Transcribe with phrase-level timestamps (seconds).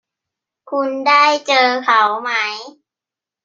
[0.71, 2.31] คุณได้เจอเขาไหม